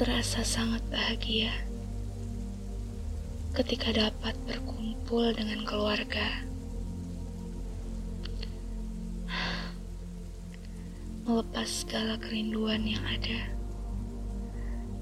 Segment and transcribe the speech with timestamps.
[0.00, 1.52] Terasa sangat bahagia
[3.52, 6.40] ketika dapat berkumpul dengan keluarga.
[11.28, 13.52] Melepas segala kerinduan yang ada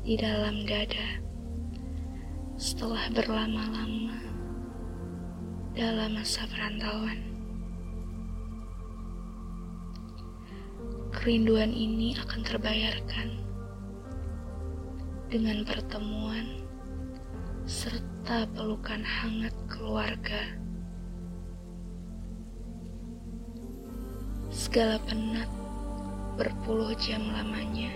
[0.03, 1.23] di dalam dada
[2.58, 4.19] setelah berlama-lama
[5.79, 7.22] dalam masa perantauan.
[11.14, 13.47] Kerinduan ini akan terbayarkan
[15.29, 16.64] dengan pertemuan
[17.69, 20.57] serta pelukan hangat keluarga.
[24.49, 25.53] Segala penat
[26.41, 27.93] berpuluh jam lamanya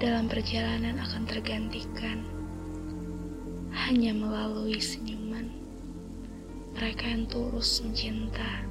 [0.00, 2.24] dalam perjalanan akan tergantikan
[3.76, 5.52] hanya melalui senyuman
[6.72, 8.64] mereka yang tulus mencinta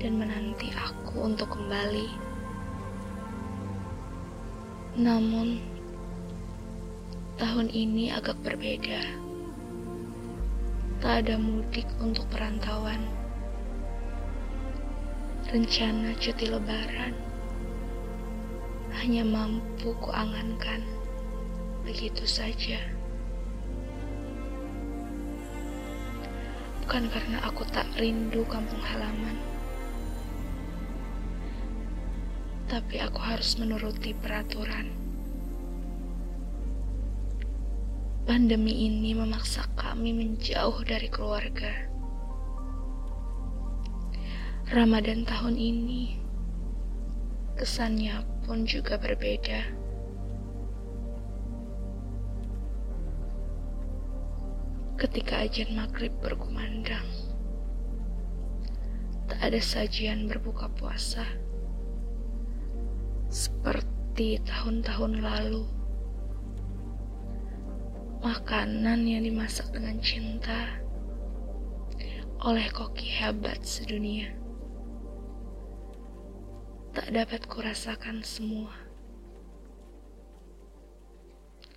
[0.00, 2.29] dan menanti aku untuk kembali.
[4.98, 5.62] Namun,
[7.38, 8.98] tahun ini agak berbeda.
[10.98, 12.98] Tak ada mudik untuk perantauan.
[15.46, 17.14] Rencana cuti lebaran
[18.98, 20.82] hanya mampu kuangankan
[21.86, 22.82] begitu saja.
[26.82, 29.49] Bukan karena aku tak rindu kampung halaman
[32.70, 34.94] tapi aku harus menuruti peraturan.
[38.22, 41.90] Pandemi ini memaksa kami menjauh dari keluarga.
[44.70, 46.14] Ramadan tahun ini
[47.58, 49.66] kesannya pun juga berbeda.
[54.94, 57.08] Ketika ajan maghrib berkumandang,
[59.26, 61.49] tak ada sajian berbuka puasa
[63.30, 65.62] seperti tahun-tahun lalu.
[68.20, 70.82] Makanan yang dimasak dengan cinta
[72.42, 74.34] oleh koki hebat sedunia.
[76.90, 78.74] Tak dapat kurasakan semua.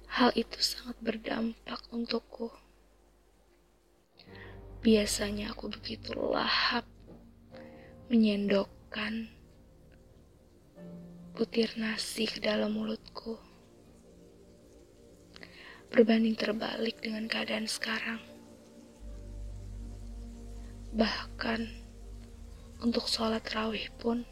[0.09, 2.49] Hal itu sangat berdampak untukku.
[4.81, 6.83] Biasanya aku begitu lahap
[8.09, 9.42] menyendokkan
[11.33, 13.41] butir nasi ke dalam mulutku.
[15.89, 18.21] Berbanding terbalik dengan keadaan sekarang.
[20.93, 21.61] Bahkan
[22.85, 24.29] untuk sholat rawih pun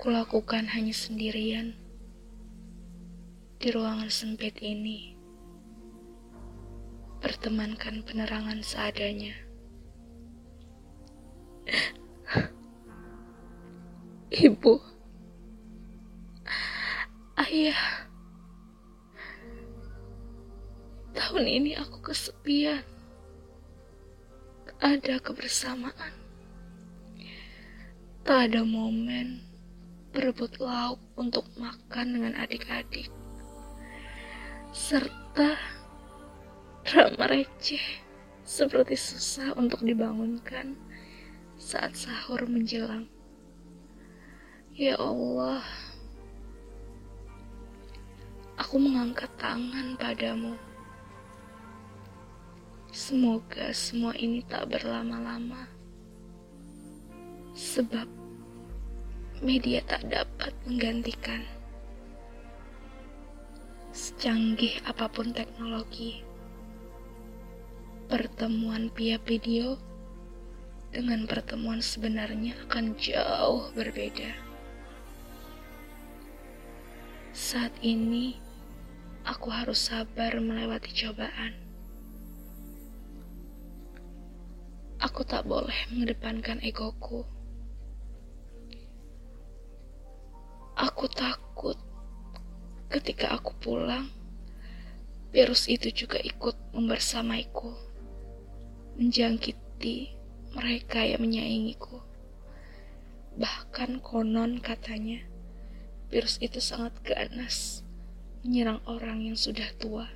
[0.00, 1.76] kulakukan hanya sendirian
[3.60, 5.12] di ruangan sempit ini.
[7.20, 9.36] Pertemankan penerangan seadanya.
[14.32, 14.89] Ibu.
[17.50, 18.06] Ayah,
[21.10, 22.86] tahun ini aku kesepian.
[24.78, 26.14] Ada kebersamaan.
[28.22, 29.42] Tak ada momen
[30.14, 33.10] berebut lauk untuk makan dengan adik-adik.
[34.70, 35.58] Serta
[36.86, 37.82] drama receh
[38.46, 40.78] seperti susah untuk dibangunkan
[41.58, 43.10] saat sahur menjelang.
[44.70, 45.66] Ya Allah,
[48.70, 50.54] Aku mengangkat tangan padamu.
[52.94, 55.66] Semoga semua ini tak berlama-lama.
[57.50, 58.06] Sebab
[59.42, 61.42] media tak dapat menggantikan.
[63.90, 66.22] Secanggih apa pun teknologi,
[68.06, 69.82] pertemuan via video
[70.94, 74.30] dengan pertemuan sebenarnya akan jauh berbeda.
[77.34, 78.46] Saat ini,
[79.24, 81.52] aku harus sabar melewati cobaan.
[85.00, 87.24] Aku tak boleh mengedepankan egoku.
[90.76, 91.76] Aku takut
[92.88, 94.08] ketika aku pulang,
[95.32, 97.72] virus itu juga ikut membersamaiku,
[98.96, 100.16] menjangkiti
[100.56, 102.00] mereka yang menyaingiku.
[103.40, 105.24] Bahkan konon katanya,
[106.12, 107.84] virus itu sangat ganas
[108.40, 110.08] menyerang orang yang sudah tua.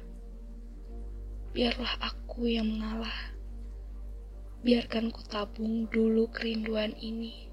[1.52, 3.36] Biarlah aku yang mengalah.
[4.64, 7.52] Biarkan ku tabung dulu kerinduan ini,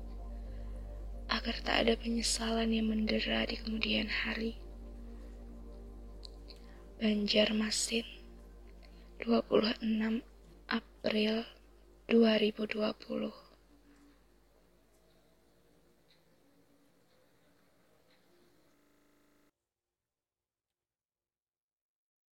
[1.27, 4.55] agar tak ada penyesalan yang mendera di kemudian hari.
[7.03, 8.07] Banjarmasin,
[9.19, 10.23] 26
[10.71, 11.43] April
[12.07, 13.50] 2020